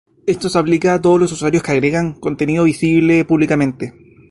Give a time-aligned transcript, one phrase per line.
[0.25, 3.93] Esto se aplica a todos los usuarios que agregan contenido visible públicamente.